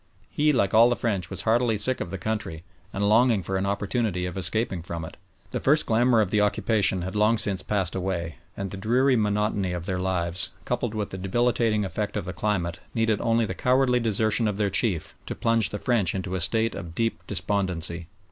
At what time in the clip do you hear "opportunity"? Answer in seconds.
3.67-4.25